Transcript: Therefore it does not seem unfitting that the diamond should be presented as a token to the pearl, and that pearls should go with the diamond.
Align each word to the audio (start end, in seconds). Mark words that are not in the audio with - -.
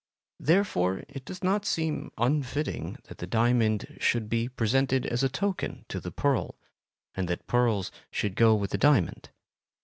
Therefore 0.39 1.03
it 1.07 1.25
does 1.25 1.43
not 1.43 1.63
seem 1.63 2.11
unfitting 2.17 2.97
that 3.03 3.19
the 3.19 3.27
diamond 3.27 3.97
should 3.99 4.29
be 4.29 4.49
presented 4.49 5.05
as 5.05 5.21
a 5.21 5.29
token 5.29 5.85
to 5.89 5.99
the 5.99 6.09
pearl, 6.11 6.55
and 7.13 7.27
that 7.27 7.45
pearls 7.45 7.91
should 8.09 8.35
go 8.35 8.55
with 8.55 8.71
the 8.71 8.79
diamond. 8.79 9.29